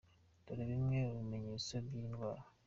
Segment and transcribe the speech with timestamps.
[0.45, 2.43] Dore bimwe mu bimenyetso by’iyi ndwara.